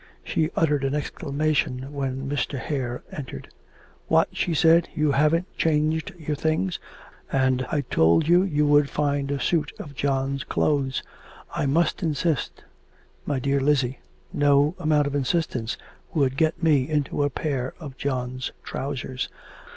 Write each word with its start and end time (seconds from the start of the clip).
She 0.23 0.49
uttered 0.55 0.83
an 0.83 0.95
exclamation 0.95 1.93
when 1.93 2.27
Mr. 2.27 2.57
Hare 2.57 3.03
entered. 3.11 3.49
'What,' 4.07 4.35
she 4.35 4.55
said, 4.55 4.89
'you 4.95 5.11
haven't 5.11 5.55
changed 5.55 6.11
your 6.17 6.35
things, 6.35 6.79
and 7.31 7.67
I 7.71 7.81
told 7.81 8.27
you 8.27 8.41
you 8.41 8.65
would 8.65 8.89
find 8.89 9.29
a 9.29 9.39
suit 9.39 9.71
of 9.77 9.93
John's 9.93 10.43
clothes. 10.43 11.03
I 11.53 11.67
must 11.67 12.01
insist' 12.01 12.63
'My 13.27 13.37
dear 13.37 13.59
Lizzie, 13.59 13.99
no 14.33 14.73
amount 14.79 15.05
of 15.05 15.13
insistence 15.13 15.77
would 16.15 16.35
get 16.35 16.63
me 16.63 16.89
into 16.89 17.21
a 17.21 17.29
pair 17.29 17.75
of 17.79 17.95
John's 17.95 18.51
trousers. 18.63 19.29